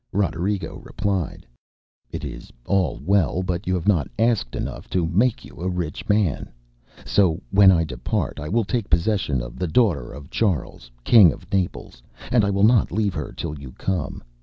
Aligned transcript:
ŌĆØ 0.15 0.19
Roderigo 0.19 0.77
replied: 0.83 1.45
ŌĆ£It 2.11 2.23
is 2.27 2.51
all 2.65 2.99
well; 3.05 3.43
but 3.43 3.67
you 3.67 3.75
have 3.75 3.87
not 3.87 4.07
asked 4.17 4.55
enough 4.55 4.89
to 4.89 5.05
make 5.05 5.45
you 5.45 5.57
a 5.61 5.69
rich 5.69 6.09
man. 6.09 6.49
So 7.05 7.39
when 7.51 7.71
I 7.71 7.83
depart 7.83 8.39
I 8.39 8.49
will 8.49 8.65
take 8.65 8.89
possession 8.89 9.43
of 9.43 9.59
the 9.59 9.67
daughter 9.67 10.11
of 10.11 10.31
Charles, 10.31 10.89
king 11.03 11.31
of 11.31 11.53
Naples, 11.53 12.01
and 12.31 12.43
I 12.43 12.49
will 12.49 12.63
not 12.63 12.91
leave 12.91 13.13
her 13.13 13.31
till 13.31 13.59
you 13.59 13.73
come. 13.73 14.23